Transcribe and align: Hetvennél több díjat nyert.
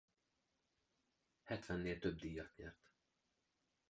Hetvennél 1.43 1.99
több 1.99 2.17
díjat 2.17 2.55
nyert. 2.55 2.91